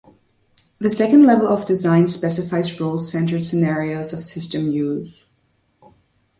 [0.79, 5.27] The second level of design specifies role-centered scenarios of system use.